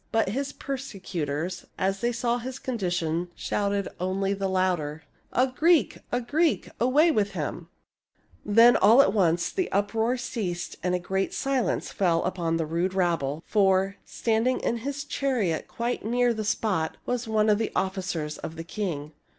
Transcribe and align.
But 0.11 0.29
his 0.29 0.51
per 0.51 0.77
secutors, 0.77 1.65
as 1.77 1.99
they 2.01 2.11
saw 2.11 2.39
his 2.39 2.57
condition, 2.57 3.29
shouted 3.35 3.87
only 3.99 4.33
the 4.33 4.47
louder," 4.47 5.03
A 5.31 5.45
Greek! 5.45 5.99
a 6.11 6.19
Greek! 6.19 6.71
Away 6.79 7.11
with 7.11 7.33
him!" 7.33 7.67
Then, 8.43 8.75
all 8.77 9.03
at 9.03 9.13
once, 9.13 9.51
the 9.51 9.71
uproar 9.71 10.17
ceased 10.17 10.75
and 10.81 10.95
a 10.95 10.99
great 10.99 11.35
silence 11.35 11.91
fell 11.91 12.23
upon 12.23 12.57
the 12.57 12.65
rude 12.65 12.95
rabble; 12.95 13.43
for, 13.45 13.97
standing 14.03 14.59
in 14.61 14.77
his 14.77 15.03
chariot 15.03 15.67
quite 15.67 16.03
near 16.03 16.33
the 16.33 16.43
spot, 16.43 16.97
was 17.05 17.27
one 17.27 17.47
of 17.47 17.59
the 17.59 17.71
officers 17.75 18.39
of 18.39 18.55
the 18.55 18.63
king. 18.63 19.11